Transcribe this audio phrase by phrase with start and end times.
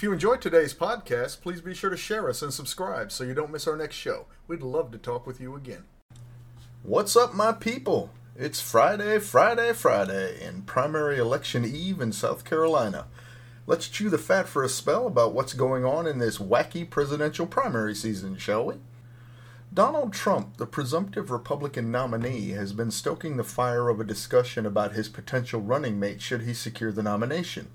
[0.00, 3.34] If you enjoyed today's podcast, please be sure to share us and subscribe so you
[3.34, 4.24] don't miss our next show.
[4.48, 5.84] We'd love to talk with you again.
[6.82, 8.08] What's up, my people?
[8.34, 13.08] It's Friday, Friday, Friday, and primary election eve in South Carolina.
[13.66, 17.44] Let's chew the fat for a spell about what's going on in this wacky presidential
[17.44, 18.76] primary season, shall we?
[19.74, 24.94] Donald Trump, the presumptive Republican nominee, has been stoking the fire of a discussion about
[24.94, 27.68] his potential running mate should he secure the nomination.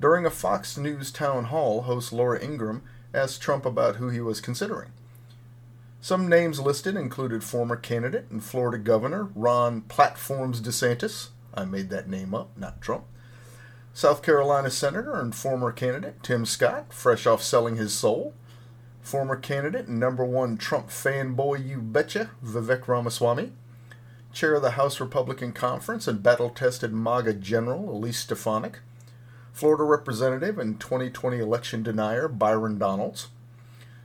[0.00, 4.40] During a Fox News town hall, host Laura Ingraham asked Trump about who he was
[4.40, 4.92] considering.
[6.00, 11.30] Some names listed included former candidate and Florida Governor Ron Platforms DeSantis.
[11.52, 13.04] I made that name up, not Trump.
[13.92, 18.32] South Carolina Senator and former candidate Tim Scott, fresh off selling his soul.
[19.00, 23.50] Former candidate and number one Trump fanboy, you betcha, Vivek Ramaswamy.
[24.32, 28.78] Chair of the House Republican Conference and battle tested MAGA General Elise Stefanik.
[29.58, 33.26] Florida Representative and 2020 election denier Byron Donalds.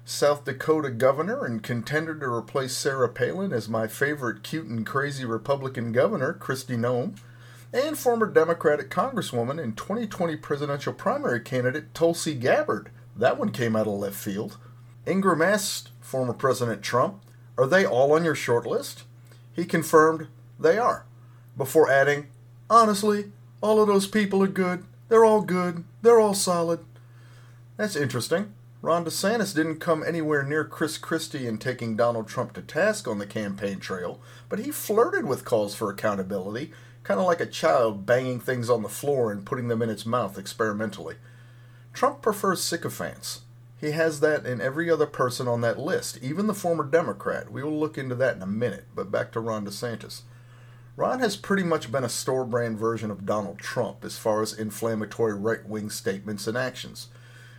[0.04, 5.26] South Dakota governor and contender to replace Sarah Palin as my favorite cute and crazy
[5.26, 7.20] Republican governor, Kristi Noem,
[7.72, 12.90] and former Democratic Congresswoman and 2020 presidential primary candidate Tulsi Gabbard.
[13.16, 14.58] That one came out of left field.
[15.06, 17.22] Ingraham asked former President Trump,
[17.60, 19.04] Are they all on your short list?
[19.56, 20.30] He confirmed
[20.60, 21.06] they are,
[21.56, 22.30] before adding,
[22.72, 23.26] Honestly,
[23.62, 24.84] all of those people are good.
[25.14, 25.83] They're all good.
[26.02, 26.80] They're all solid.
[27.78, 28.56] That's interesting.
[28.81, 33.20] Ron DeSantis didn't come anywhere near Chris Christie in taking Donald Trump to task on
[33.20, 36.72] the campaign trail, but he flirted with calls for accountability,
[37.03, 40.03] kind of like a child banging things on the floor and putting them in its
[40.03, 41.17] mouth experimentally.
[41.94, 43.42] Trump prefers sycophants.
[43.80, 47.52] He has that in every other person on that list, even the former Democrat.
[47.52, 50.23] We will look into that in a minute, but back to Ron DeSantis.
[50.95, 54.54] Ron has pretty much been a store brand version of Donald Trump as far as
[54.54, 57.08] inflammatory right wing statements and actions.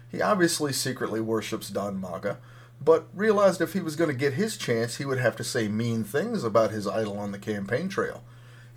[0.09, 2.39] He obviously secretly worships Don MAGA,
[2.81, 5.67] but realized if he was going to get his chance, he would have to say
[5.67, 8.23] mean things about his idol on the campaign trail.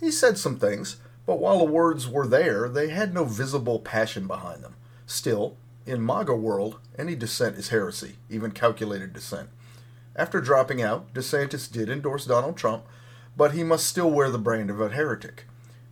[0.00, 4.26] He said some things, but while the words were there, they had no visible passion
[4.26, 4.74] behind them.
[5.06, 9.50] Still, in MAGA world, any dissent is heresy, even calculated dissent.
[10.16, 12.84] After dropping out, DeSantis did endorse Donald Trump,
[13.38, 15.46] but he must still wear the brand of a heretic.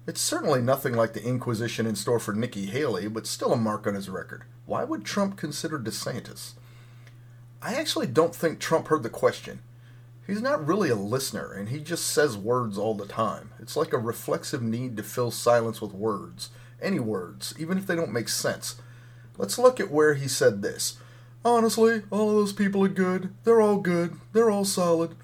[0.05, 3.87] It's certainly nothing like the Inquisition in store for Nikki Haley, but still a mark
[3.87, 4.43] on his record.
[4.67, 6.55] Why would Trump consider DeSantis?
[7.63, 9.61] I actually don't think Trump heard the question.
[10.27, 13.53] He's not really a listener, and he just says words all the time.
[13.61, 16.51] It's like a reflexive need to fill silence with words.
[16.83, 18.75] Any words, even if they don't make sense.
[19.39, 20.99] Let's look at where he said this.
[21.45, 23.33] Honestly, all of those people are good.
[23.45, 24.17] They're all good.
[24.33, 25.15] They're all solid.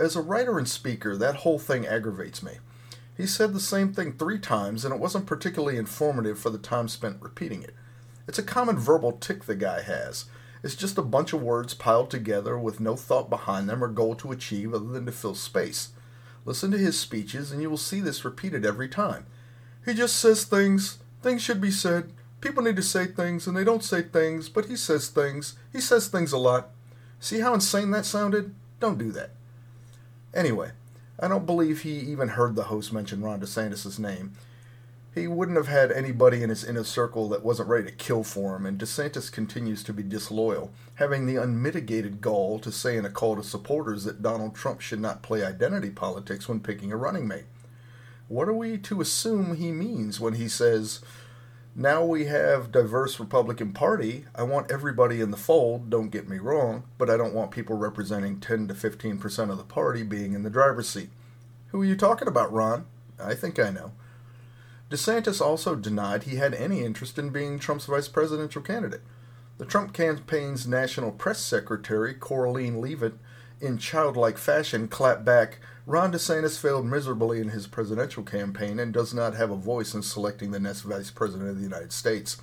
[0.00, 2.52] As a writer and speaker, that whole thing aggravates me.
[3.18, 6.88] He said the same thing three times, and it wasn't particularly informative for the time
[6.88, 7.74] spent repeating it.
[8.26, 10.24] It's a common verbal tick the guy has.
[10.62, 14.14] It's just a bunch of words piled together with no thought behind them or goal
[14.14, 15.90] to achieve other than to fill space.
[16.46, 19.26] Listen to his speeches, and you will see this repeated every time.
[19.84, 20.96] He just says things.
[21.20, 22.14] Things should be said.
[22.40, 25.58] People need to say things, and they don't say things, but he says things.
[25.70, 26.70] He says things a lot.
[27.18, 28.54] See how insane that sounded?
[28.80, 29.32] Don't do that.
[30.34, 30.70] Anyway,
[31.18, 34.32] I don't believe he even heard the host mention Ron DeSantis' name.
[35.12, 38.54] He wouldn't have had anybody in his inner circle that wasn't ready to kill for
[38.54, 43.10] him, and DeSantis continues to be disloyal, having the unmitigated gall to say in a
[43.10, 47.26] call to supporters that Donald Trump should not play identity politics when picking a running
[47.26, 47.46] mate.
[48.28, 51.00] What are we to assume he means when he says,
[51.74, 54.24] now we have diverse Republican Party.
[54.34, 57.76] I want everybody in the fold, don't get me wrong, but I don't want people
[57.76, 61.10] representing 10 to 15% of the party being in the driver's seat.
[61.68, 62.86] Who are you talking about, Ron?
[63.22, 63.92] I think I know.
[64.90, 69.02] DeSantis also denied he had any interest in being Trump's vice presidential candidate.
[69.58, 73.14] The Trump campaign's national press secretary, Karoline Leavitt,
[73.60, 79.14] in childlike fashion, clapped back, Ron DeSantis failed miserably in his presidential campaign and does
[79.14, 82.36] not have a voice in selecting the next vice president of the United States.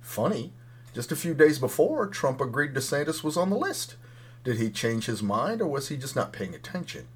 [0.00, 0.52] Funny,
[0.94, 3.96] just a few days before, Trump agreed DeSantis was on the list.
[4.42, 7.06] Did he change his mind, or was he just not paying attention?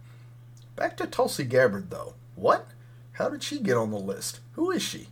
[0.76, 2.14] Back to Tulsi Gabbard, though.
[2.34, 2.68] What?
[3.12, 4.40] How did she get on the list?
[4.52, 5.08] Who is she?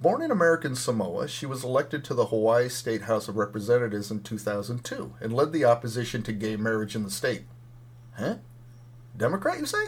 [0.00, 4.22] Born in American Samoa, she was elected to the Hawaii State House of Representatives in
[4.22, 7.42] 2002 and led the opposition to gay marriage in the state.
[8.12, 8.36] Huh?
[9.20, 9.86] Democrat, you say?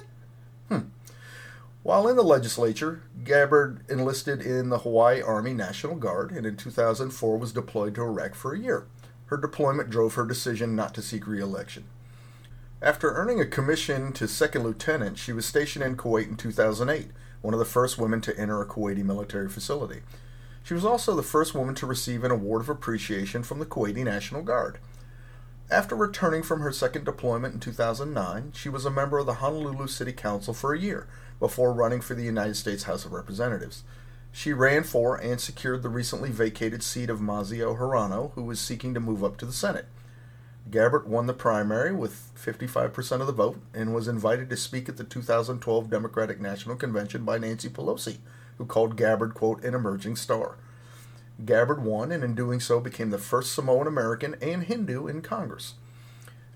[0.69, 0.81] Hmm.
[1.83, 7.39] While in the legislature, Gabbard enlisted in the Hawaii Army National Guard and in 2004
[7.39, 8.87] was deployed to Iraq for a year.
[9.27, 11.85] Her deployment drove her decision not to seek re election.
[12.83, 17.09] After earning a commission to second lieutenant, she was stationed in Kuwait in 2008,
[17.41, 20.03] one of the first women to enter a Kuwaiti military facility.
[20.63, 24.05] She was also the first woman to receive an award of appreciation from the Kuwaiti
[24.05, 24.79] National Guard.
[25.73, 29.87] After returning from her second deployment in 2009, she was a member of the Honolulu
[29.87, 31.09] City Council for a year
[31.41, 33.83] before running for the United States House of Representatives.
[34.31, 38.93] She ran for and secured the recently vacated seat of Mazie Hirano, who was seeking
[38.93, 39.87] to move up to the Senate.
[40.71, 44.99] Gabbard won the primary with 55% of the vote and was invited to speak at
[44.99, 48.19] the 2012 Democratic National Convention by Nancy Pelosi,
[48.59, 50.59] who called Gabbard, quote, an emerging star.
[51.45, 55.75] Gabbard won, and in doing so became the first Samoan American and Hindu in Congress.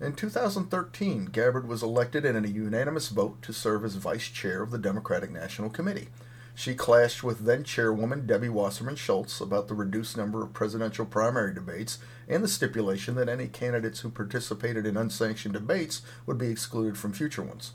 [0.00, 4.70] In 2013, Gabbard was elected in a unanimous vote to serve as vice chair of
[4.70, 6.08] the Democratic National Committee.
[6.54, 11.54] She clashed with then chairwoman Debbie Wasserman Schultz about the reduced number of presidential primary
[11.54, 11.98] debates
[12.28, 17.12] and the stipulation that any candidates who participated in unsanctioned debates would be excluded from
[17.12, 17.72] future ones.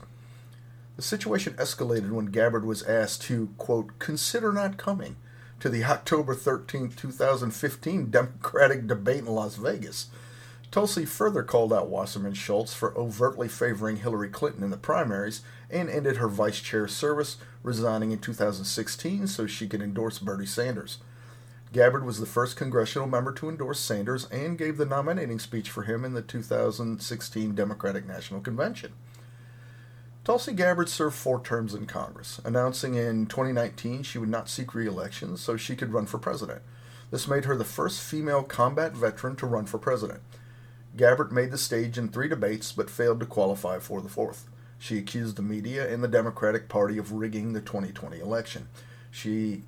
[0.96, 5.16] The situation escalated when Gabbard was asked to, quote, consider not coming
[5.62, 10.06] to the October 13, 2015 Democratic debate in Las Vegas.
[10.72, 15.88] Tulsi further called out Wasserman Schultz for overtly favoring Hillary Clinton in the primaries and
[15.88, 20.98] ended her vice chair service, resigning in 2016 so she could endorse Bernie Sanders.
[21.72, 25.84] Gabbard was the first congressional member to endorse Sanders and gave the nominating speech for
[25.84, 28.94] him in the 2016 Democratic National Convention.
[30.24, 34.86] Tulsi Gabbard served four terms in Congress, announcing in 2019 she would not seek re
[34.86, 36.62] election so she could run for president.
[37.10, 40.20] This made her the first female combat veteran to run for president.
[40.96, 44.48] Gabbard made the stage in three debates but failed to qualify for the fourth.
[44.78, 48.68] She accused the media and the Democratic Party of rigging the 2020 election.
[49.10, 49.64] She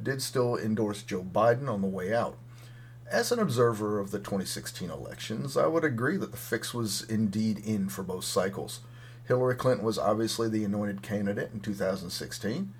[0.00, 2.36] did still endorse Joe Biden on the way out.
[3.10, 7.58] As an observer of the 2016 elections, I would agree that the fix was indeed
[7.58, 8.80] in for both cycles.
[9.28, 12.72] Hillary Clinton was obviously the anointed candidate in 2016,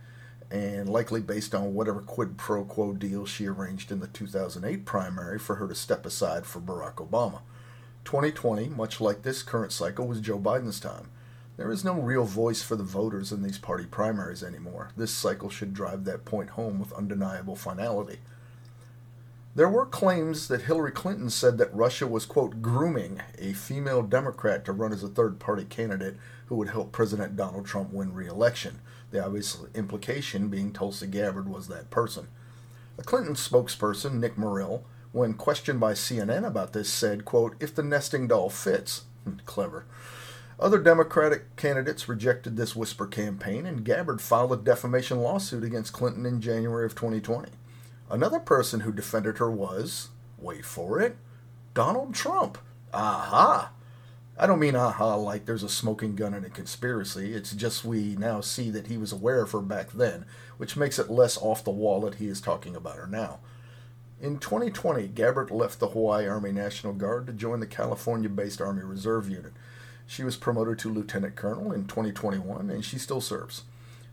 [0.50, 5.38] and likely based on whatever quid pro quo deal she arranged in the 2008 primary
[5.38, 7.42] for her to step aside for Barack Obama.
[8.06, 11.10] 2020, much like this current cycle, was Joe Biden's time.
[11.58, 14.92] There is no real voice for the voters in these party primaries anymore.
[14.96, 18.20] This cycle should drive that point home with undeniable finality.
[19.58, 24.64] There were claims that Hillary Clinton said that Russia was, quote, grooming a female Democrat
[24.64, 26.14] to run as a third party candidate
[26.46, 28.78] who would help President Donald Trump win re election.
[29.10, 32.28] The obvious implication being Tulsi Gabbard was that person.
[32.99, 37.82] A Clinton spokesperson, Nick Merrill, when questioned by CNN about this, said, quote, if the
[37.82, 39.06] nesting doll fits.
[39.25, 39.87] Hmm, clever.
[40.60, 46.26] Other Democratic candidates rejected this whisper campaign, and Gabbard filed a defamation lawsuit against Clinton
[46.26, 47.49] in January of 2020.
[48.10, 50.08] Another person who defended her was,
[50.38, 51.16] wait for it,
[51.75, 52.58] Donald Trump.
[52.93, 53.70] Aha!
[54.40, 57.34] I don't mean aha like there's a smoking gun in a conspiracy.
[57.34, 60.25] It's just we now see that he was aware of her back then,
[60.58, 63.40] which makes it less off the wall that he is talking about her now.
[64.20, 68.82] In 2020, Gabbard left the Hawaii Army National Guard to join the California based Army
[68.82, 69.52] Reserve Unit.
[70.06, 73.62] She was promoted to lieutenant colonel in 2021 and she still serves.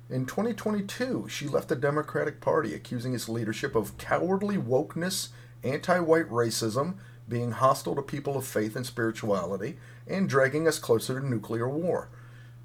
[0.08, 5.30] In 2022, she left the Democratic Party, accusing its leadership of cowardly wokeness,
[5.64, 6.96] anti white racism,
[7.28, 12.10] being hostile to people of faith and spirituality, and dragging us closer to nuclear war.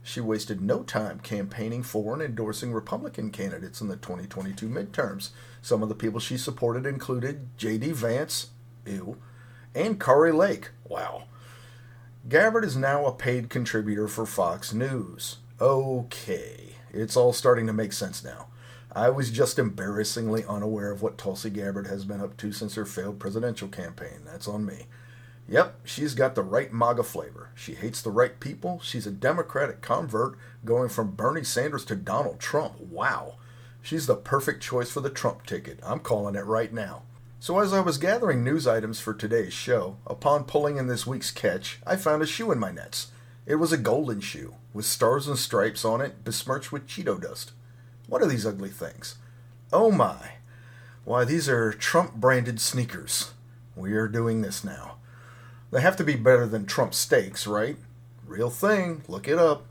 [0.02, 5.30] She wasted no time campaigning for and endorsing Republican candidates in the 2022 midterms.
[5.62, 7.92] Some of the people she supported included J.D.
[7.92, 8.48] Vance,
[8.84, 9.16] ew,
[9.74, 11.24] and Kari Lake, wow.
[12.28, 15.38] Gabbard is now a paid contributor for Fox News.
[15.58, 16.69] Okay.
[16.92, 18.48] It's all starting to make sense now.
[18.92, 22.84] I was just embarrassingly unaware of what Tulsi Gabbard has been up to since her
[22.84, 24.22] failed presidential campaign.
[24.24, 24.86] That's on me.
[25.48, 27.50] Yep, she's got the right MAGA flavor.
[27.54, 28.80] She hates the right people.
[28.82, 32.80] She's a Democratic convert going from Bernie Sanders to Donald Trump.
[32.80, 33.34] Wow.
[33.82, 35.80] She's the perfect choice for the Trump ticket.
[35.82, 37.02] I'm calling it right now.
[37.38, 41.30] So, as I was gathering news items for today's show, upon pulling in this week's
[41.30, 43.08] catch, I found a shoe in my nets.
[43.46, 47.52] It was a golden shoe, with stars and stripes on it, besmirched with Cheeto dust.
[48.06, 49.16] What are these ugly things?
[49.72, 50.32] Oh my!
[51.04, 53.32] Why, these are Trump branded sneakers.
[53.74, 54.96] We are doing this now.
[55.70, 57.76] They have to be better than Trump steaks, right?
[58.26, 59.66] Real thing, look it up.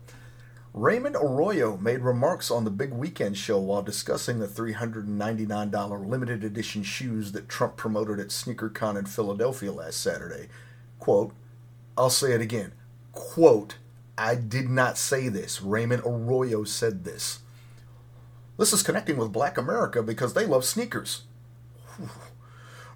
[0.74, 6.82] Raymond Arroyo made remarks on the big weekend show while discussing the $399 limited edition
[6.82, 10.48] shoes that Trump promoted at SneakerCon in Philadelphia last Saturday.
[10.98, 11.32] Quote,
[11.96, 12.72] I'll say it again
[13.12, 13.76] quote,
[14.16, 15.62] I did not say this.
[15.62, 17.40] Raymond Arroyo said this.
[18.58, 21.22] This is connecting with black America because they love sneakers.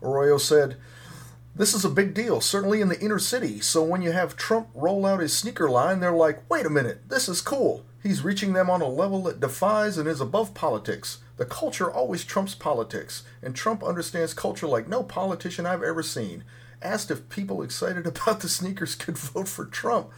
[0.02, 0.76] Arroyo said,
[1.56, 3.60] This is a big deal, certainly in the inner city.
[3.60, 7.08] So when you have Trump roll out his sneaker line, they're like, wait a minute,
[7.08, 7.84] this is cool.
[8.02, 11.18] He's reaching them on a level that defies and is above politics.
[11.38, 16.44] The culture always trumps politics, and Trump understands culture like no politician I've ever seen.
[16.82, 20.10] Asked if people excited about the sneakers could vote for Trump.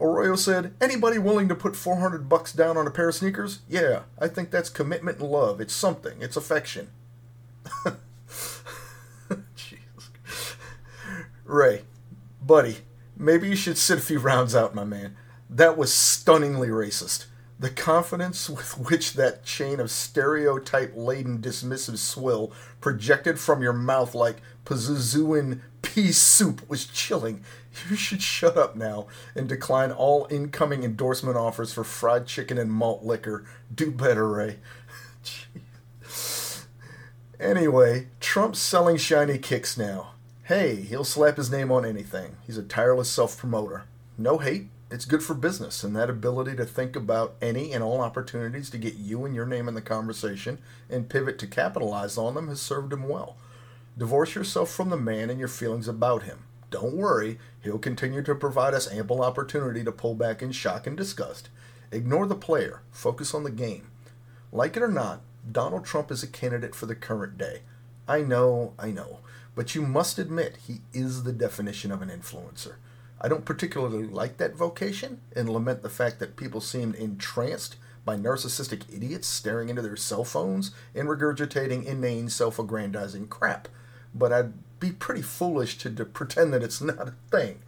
[0.00, 3.60] Arroyo said, Anybody willing to put 400 bucks down on a pair of sneakers?
[3.68, 5.60] Yeah, I think that's commitment and love.
[5.60, 6.88] It's something, it's affection.
[9.54, 10.10] Jesus.
[11.44, 11.82] Ray,
[12.40, 12.78] buddy,
[13.16, 15.16] maybe you should sit a few rounds out, my man.
[15.48, 17.26] That was stunningly racist.
[17.58, 24.14] The confidence with which that chain of stereotype laden dismissive swill projected from your mouth
[24.14, 25.60] like Pazuzuan
[25.94, 27.42] pea soup was chilling.
[27.88, 32.70] You should shut up now and decline all incoming endorsement offers for fried chicken and
[32.70, 33.44] malt liquor.
[33.74, 34.58] Do better, Ray.
[37.40, 40.12] anyway, Trump's selling shiny kicks now.
[40.44, 42.36] Hey, he'll slap his name on anything.
[42.46, 43.84] He's a tireless self promoter.
[44.18, 48.00] No hate, it's good for business, and that ability to think about any and all
[48.00, 52.34] opportunities to get you and your name in the conversation and pivot to capitalize on
[52.34, 53.36] them has served him well.
[53.98, 56.44] Divorce yourself from the man and your feelings about him.
[56.70, 60.96] Don't worry, he'll continue to provide us ample opportunity to pull back in shock and
[60.96, 61.48] disgust.
[61.90, 63.90] Ignore the player, focus on the game.
[64.52, 67.62] Like it or not, Donald Trump is a candidate for the current day.
[68.06, 69.18] I know, I know,
[69.54, 72.76] but you must admit he is the definition of an influencer.
[73.20, 78.16] I don't particularly like that vocation and lament the fact that people seemed entranced by
[78.16, 83.68] narcissistic idiots staring into their cell phones and regurgitating inane self aggrandizing crap.
[84.14, 87.60] But I'd be pretty foolish to, to pretend that it's not a thing.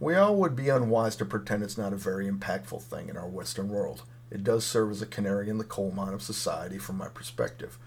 [0.00, 3.28] We all would be unwise to pretend it's not a very impactful thing in our
[3.28, 4.02] Western world.
[4.30, 7.78] It does serve as a canary in the coal mine of society from my perspective.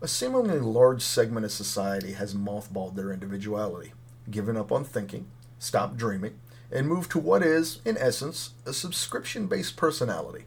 [0.00, 3.92] A seemingly large segment of society has mothballed their individuality,
[4.30, 5.26] given up on thinking,
[5.58, 6.38] stopped dreaming,
[6.72, 10.44] and moved to what is, in essence, a subscription based personality.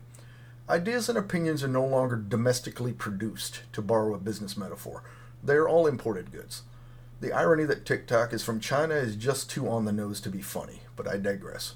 [0.69, 5.03] Ideas and opinions are no longer domestically produced, to borrow a business metaphor.
[5.43, 6.63] They are all imported goods.
[7.19, 10.41] The irony that TikTok is from China is just too on the nose to be
[10.41, 11.75] funny, but I digress.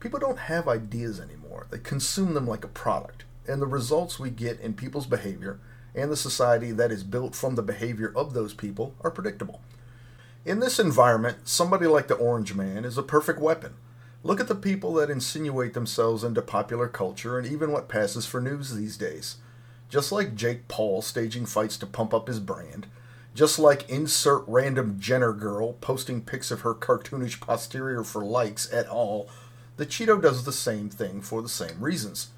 [0.00, 4.30] People don't have ideas anymore, they consume them like a product, and the results we
[4.30, 5.60] get in people's behavior
[5.94, 9.60] and the society that is built from the behavior of those people are predictable.
[10.44, 13.74] In this environment, somebody like the Orange Man is a perfect weapon.
[14.22, 18.40] Look at the people that insinuate themselves into popular culture and even what passes for
[18.40, 19.36] news these days.
[19.90, 22.86] Just like Jake Paul staging fights to pump up his brand,
[23.34, 28.88] just like insert random Jenner girl posting pics of her cartoonish posterior for likes at
[28.88, 29.28] all,
[29.76, 32.28] the Cheeto does the same thing for the same reasons.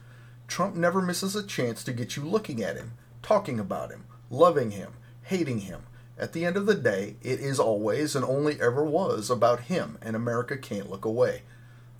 [0.49, 2.93] Trump never misses a chance to get you looking at him,
[3.23, 5.83] talking about him, loving him, hating him,
[6.19, 9.99] at the end of the day, it is always and only ever was about him,
[10.03, 11.43] and America can't look away.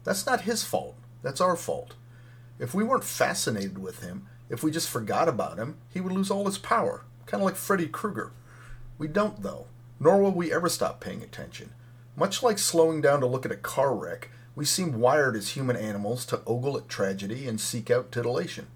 [0.05, 0.95] That's not his fault.
[1.23, 1.95] That's our fault.
[2.59, 6.31] If we weren't fascinated with him, if we just forgot about him, he would lose
[6.31, 8.33] all his power, kind of like Freddy Krueger.
[8.99, 9.67] We don't, though,
[9.99, 11.71] nor will we ever stop paying attention.
[12.17, 15.75] Much like slowing down to look at a car wreck, we seem wired as human
[15.75, 18.67] animals to ogle at tragedy and seek out titillation.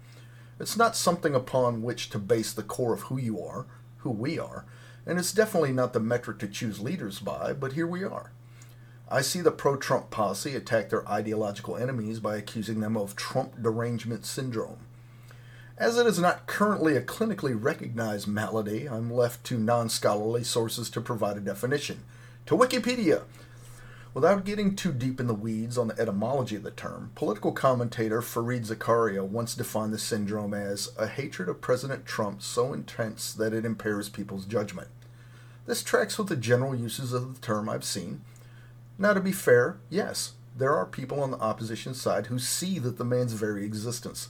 [0.59, 3.67] It's not something upon which to base the core of who you are,
[3.97, 4.65] who we are,
[5.05, 8.31] and it's definitely not the metric to choose leaders by, but here we are.
[9.07, 13.61] I see the pro Trump posse attack their ideological enemies by accusing them of Trump
[13.61, 14.79] derangement syndrome.
[15.79, 20.89] As it is not currently a clinically recognized malady, I'm left to non scholarly sources
[20.89, 22.03] to provide a definition.
[22.47, 23.25] To Wikipedia!
[24.15, 28.21] Without getting too deep in the weeds on the etymology of the term, political commentator
[28.21, 33.53] Fareed Zakaria once defined the syndrome as a hatred of President Trump so intense that
[33.53, 34.87] it impairs people's judgment.
[35.67, 38.21] This tracks with the general uses of the term I've seen.
[38.97, 42.97] Now, to be fair, yes, there are people on the opposition side who see that
[42.97, 44.29] the man's very existence.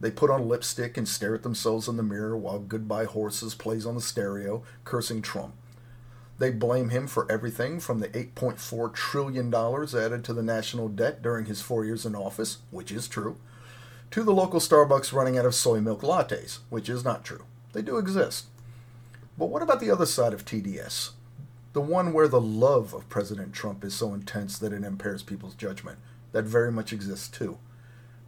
[0.00, 3.84] They put on lipstick and stare at themselves in the mirror while Goodbye Horses plays
[3.84, 5.54] on the stereo, cursing Trump.
[6.38, 11.46] They blame him for everything from the $8.4 trillion added to the national debt during
[11.46, 13.38] his four years in office, which is true,
[14.12, 17.44] to the local Starbucks running out of soy milk lattes, which is not true.
[17.72, 18.46] They do exist.
[19.36, 21.10] But what about the other side of TDS?
[21.72, 25.54] The one where the love of President Trump is so intense that it impairs people's
[25.54, 25.98] judgment.
[26.32, 27.58] That very much exists too.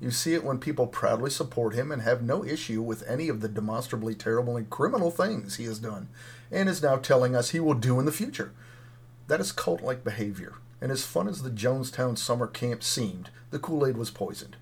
[0.00, 3.42] You see it when people proudly support him and have no issue with any of
[3.42, 6.08] the demonstrably terrible and criminal things he has done,
[6.50, 8.52] and is now telling us he will do in the future.
[9.26, 13.58] That is cult like behavior, and as fun as the Jonestown summer camp seemed, the
[13.58, 14.56] Kool Aid was poisoned.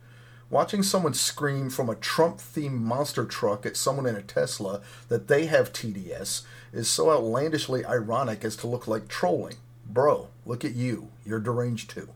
[0.50, 5.28] Watching someone scream from a Trump themed monster truck at someone in a Tesla that
[5.28, 6.42] they have TDS
[6.72, 9.56] is so outlandishly ironic as to look like trolling.
[9.86, 11.08] Bro, look at you.
[11.24, 12.08] You're deranged too.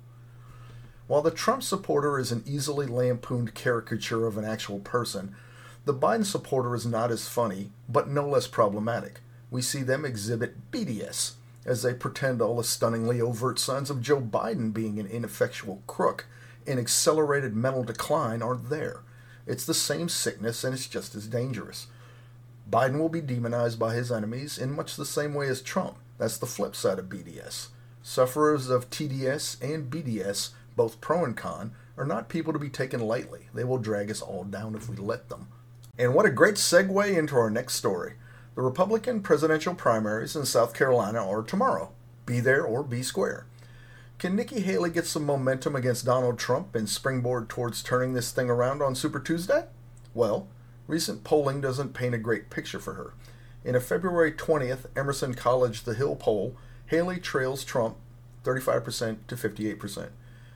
[1.07, 5.35] While the Trump supporter is an easily lampooned caricature of an actual person,
[5.85, 9.21] The Biden supporter is not as funny, but no less problematic.
[9.51, 11.33] We see them exhibit BDS
[11.65, 16.27] as they pretend all the stunningly overt signs of Joe Biden being an ineffectual crook
[16.67, 19.01] and accelerated mental decline aren't there.
[19.47, 21.89] It's the same sickness and it's just as dangerous.
[22.71, 25.97] Biden will be demonized by his enemies in much the same way as Trump.
[26.19, 27.69] That's the flip side of BDS.
[28.03, 33.01] Sufferers of TDS and BDS, both pro and con, are not people to be taken
[33.01, 33.49] lightly.
[33.55, 35.49] They will drag us all down if we let them.
[35.99, 38.15] And what a great segue into our next story.
[38.55, 41.93] The Republican presidential primaries in South Carolina are tomorrow.
[42.27, 43.47] Be there or be square.
[44.19, 48.49] Can Nikki Haley get some momentum against Donald Trump and springboard towards turning this thing
[48.49, 49.65] around on Super Tuesday?
[50.15, 50.49] Well,
[50.87, 53.15] recent polling doesn't paint a great picture for her.
[53.65, 57.97] In a February 20th Emerson College The Hill poll, Haley trails Trump
[58.45, 60.11] 35% to 58%.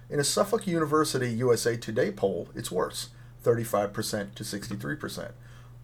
[0.08, 3.08] In a Suffolk University USA Today poll, it's worse
[3.44, 5.32] 35% to 63%.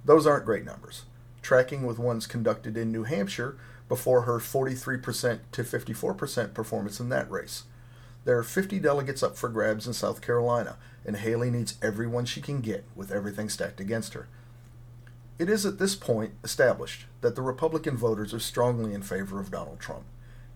[0.05, 1.03] Those aren't great numbers.
[1.43, 7.29] Tracking with ones conducted in New Hampshire before her 43% to 54% performance in that
[7.29, 7.65] race.
[8.25, 12.41] There are 50 delegates up for grabs in South Carolina, and Haley needs everyone she
[12.41, 14.29] can get with everything stacked against her.
[15.41, 19.51] It is at this point established that the Republican voters are strongly in favor of
[19.51, 20.05] Donald Trump.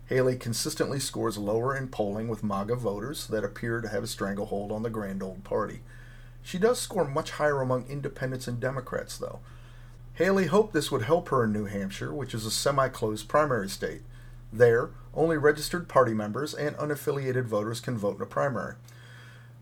[0.07, 4.71] Haley consistently scores lower in polling with MAGA voters that appear to have a stranglehold
[4.71, 5.81] on the grand old party.
[6.41, 9.39] She does score much higher among independents and Democrats, though.
[10.13, 13.67] Haley hoped this would help her in New Hampshire, which is a semi closed primary
[13.67, 14.01] state.
[14.51, 18.75] There, only registered party members and unaffiliated voters can vote in a primary.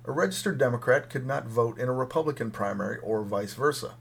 [0.05, 3.95] A registered Democrat could not vote in a Republican primary or vice versa,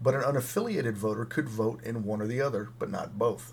[0.00, 3.52] but an unaffiliated voter could vote in one or the other, but not both.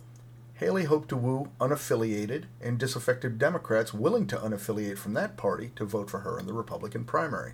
[0.57, 5.85] Haley hoped to woo unaffiliated and disaffected Democrats willing to unaffiliate from that party to
[5.85, 7.53] vote for her in the Republican primary.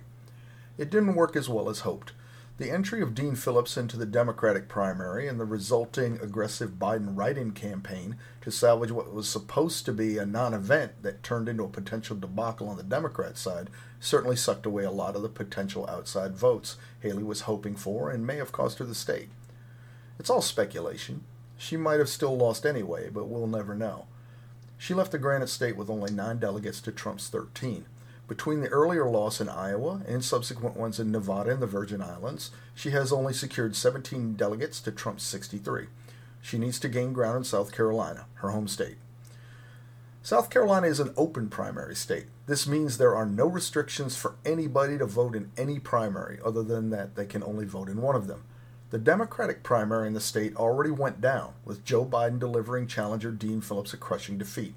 [0.78, 2.12] It didn't work as well as hoped.
[2.56, 7.36] The entry of Dean Phillips into the Democratic primary and the resulting aggressive Biden write
[7.36, 11.64] in campaign to salvage what was supposed to be a non event that turned into
[11.64, 13.68] a potential debacle on the Democrat side
[14.00, 18.26] certainly sucked away a lot of the potential outside votes Haley was hoping for and
[18.26, 19.28] may have cost her the state.
[20.18, 21.24] It's all speculation.
[21.64, 24.04] She might have still lost anyway, but we'll never know.
[24.76, 27.86] She left the Granite State with only nine delegates to Trump's 13.
[28.28, 32.50] Between the earlier loss in Iowa and subsequent ones in Nevada and the Virgin Islands,
[32.74, 35.86] she has only secured 17 delegates to Trump's 63.
[36.42, 38.98] She needs to gain ground in South Carolina, her home state.
[40.22, 42.26] South Carolina is an open primary state.
[42.46, 46.90] This means there are no restrictions for anybody to vote in any primary, other than
[46.90, 48.44] that they can only vote in one of them.
[48.94, 53.60] The Democratic primary in the state already went down, with Joe Biden delivering challenger Dean
[53.60, 54.76] Phillips a crushing defeat.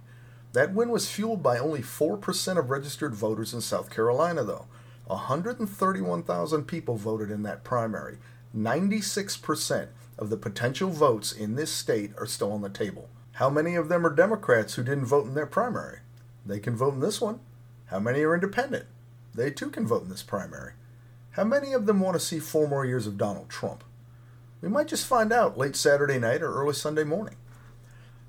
[0.54, 4.66] That win was fueled by only 4% of registered voters in South Carolina, though.
[5.06, 8.18] 131,000 people voted in that primary.
[8.58, 13.10] 96% of the potential votes in this state are still on the table.
[13.34, 16.00] How many of them are Democrats who didn't vote in their primary?
[16.44, 17.40] They can vote in this one.
[17.92, 18.88] How many are independent?
[19.36, 20.74] They too can vote in this primary.
[21.34, 23.84] How many of them want to see four more years of Donald Trump?
[24.62, 27.36] We might just find out late Saturday night or early Sunday morning.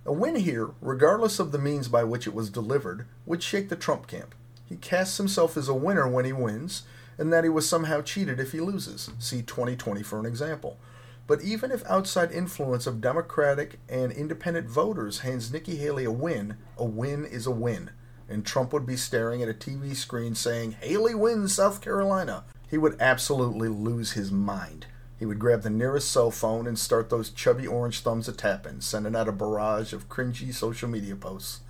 [0.04, 3.76] A win here, regardless of the means by which it was delivered, would shake the
[3.76, 4.34] Trump camp.
[4.66, 6.82] He casts himself as a winner when he wins,
[7.16, 9.10] and that he was somehow cheated if he loses.
[9.18, 10.78] See 2020 for an example.
[11.26, 16.56] But even if outside influence of Democratic and independent voters hands Nikki Haley a win,
[16.76, 17.90] a win is a win.
[18.28, 22.44] And Trump would be staring at a TV screen saying, Haley wins South Carolina.
[22.70, 24.86] He would absolutely lose his mind.
[25.18, 28.80] He would grab the nearest cell phone and start those chubby orange thumbs a tapping,
[28.80, 31.60] sending out a barrage of cringy social media posts.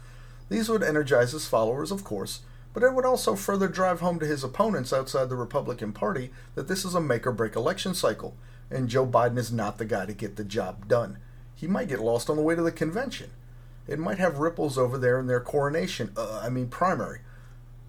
[0.51, 2.41] These would energize his followers, of course,
[2.75, 6.69] but it would also further drive home to his opponents outside the Republican Party that
[6.69, 8.37] this is a make or break election cycle,
[8.71, 11.19] and Joe Biden is not the guy to get the job done.
[11.55, 13.31] He might get lost on the way to the convention.
[13.87, 17.21] It might have ripples over there in their coronation, uh, I mean, primary.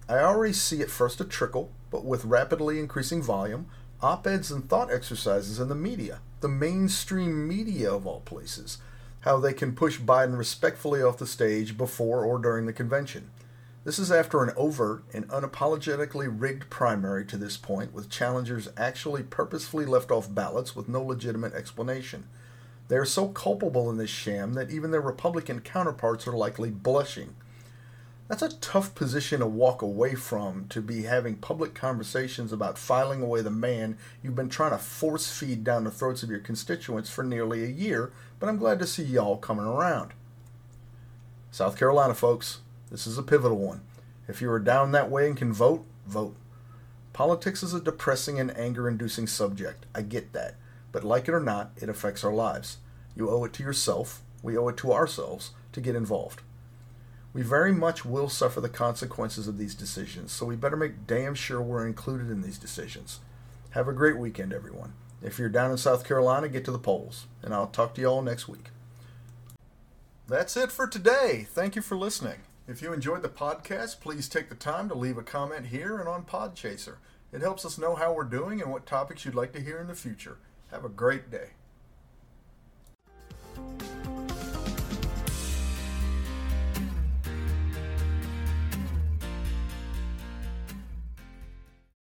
[0.08, 3.68] I already see it first a trickle, but with rapidly increasing volume,
[4.02, 8.78] op eds and thought exercises in the media, the mainstream media of all places,
[9.22, 13.30] how they can push Biden respectfully off the stage before or during the convention.
[13.84, 19.24] This is after an overt and unapologetically rigged primary to this point, with challengers actually
[19.24, 22.26] purposefully left off ballots with no legitimate explanation.
[22.88, 27.36] They are so culpable in this sham that even their Republican counterparts are likely blushing.
[28.30, 33.24] That's a tough position to walk away from to be having public conversations about filing
[33.24, 37.10] away the man you've been trying to force feed down the throats of your constituents
[37.10, 40.12] for nearly a year, but I'm glad to see y'all coming around.
[41.50, 42.60] South Carolina, folks,
[42.92, 43.82] this is a pivotal one.
[44.28, 46.36] If you are down that way and can vote, vote.
[47.14, 49.88] Politics is a depressing and anger inducing subject.
[49.96, 50.56] I get that.
[50.92, 52.78] but like it or not, it affects our lives.
[53.16, 56.42] You owe it to yourself, we owe it to ourselves to get involved.
[57.32, 61.36] We very much will suffer the consequences of these decisions, so we better make damn
[61.36, 63.20] sure we're included in these decisions.
[63.72, 64.94] Have a great weekend, everyone.
[65.22, 68.08] If you're down in South Carolina, get to the polls, and I'll talk to you
[68.08, 68.70] all next week.
[70.28, 71.48] That's it for today.
[71.50, 72.40] Thank you for listening.
[72.68, 76.08] If you enjoyed the podcast, please take the time to leave a comment here and
[76.08, 76.98] on Podchaser.
[77.32, 79.88] It helps us know how we're doing and what topics you'd like to hear in
[79.88, 80.38] the future.
[80.72, 81.50] Have a great day.